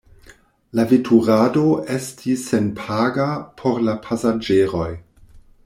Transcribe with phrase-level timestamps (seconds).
[0.77, 1.65] La veturado
[1.97, 3.29] estis senpaga
[3.61, 4.91] por la pasaĝeroj.